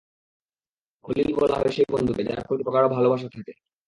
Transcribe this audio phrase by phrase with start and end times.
[1.05, 3.53] খলীল বলা হয় সেই বন্ধুকে যার প্রতি প্রগাঢ় ভালবাসা থাকে।